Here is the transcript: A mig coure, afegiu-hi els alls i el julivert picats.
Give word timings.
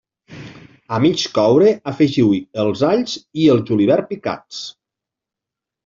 A 0.97 0.97
mig 1.03 1.25
coure, 1.35 1.75
afegiu-hi 1.93 2.41
els 2.65 2.83
alls 2.91 3.17
i 3.45 3.49
el 3.57 3.65
julivert 3.71 4.13
picats. 4.15 4.69